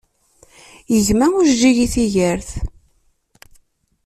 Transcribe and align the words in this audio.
Yegma 0.93 1.27
ujeǧǧig 1.39 1.77
i 1.85 1.87
tigert. 1.93 2.49